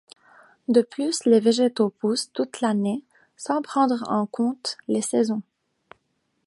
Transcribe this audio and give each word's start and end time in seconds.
De 0.67 0.81
plus 0.81 1.25
les 1.25 1.39
végétaux 1.39 1.91
poussent 1.91 2.31
toute 2.33 2.61
l'année 2.61 3.03
sans 3.37 3.61
prendre 3.61 4.03
en 4.11 4.25
compte 4.25 4.75
les 4.87 5.03
saisons. 5.03 5.43